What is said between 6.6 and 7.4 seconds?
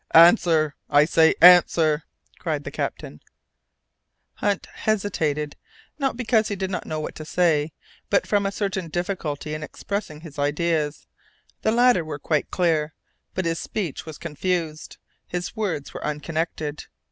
not know what to